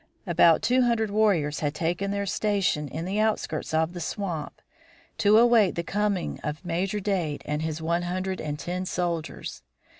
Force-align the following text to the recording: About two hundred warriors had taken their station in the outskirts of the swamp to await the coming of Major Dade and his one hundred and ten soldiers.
About 0.25 0.63
two 0.63 0.81
hundred 0.81 1.11
warriors 1.11 1.59
had 1.59 1.75
taken 1.75 2.09
their 2.09 2.25
station 2.25 2.87
in 2.87 3.05
the 3.05 3.19
outskirts 3.19 3.71
of 3.71 3.93
the 3.93 4.01
swamp 4.01 4.59
to 5.19 5.37
await 5.37 5.75
the 5.75 5.83
coming 5.83 6.39
of 6.43 6.65
Major 6.65 6.99
Dade 6.99 7.43
and 7.45 7.61
his 7.61 7.83
one 7.83 8.01
hundred 8.01 8.41
and 8.41 8.57
ten 8.57 8.87
soldiers. 8.87 9.61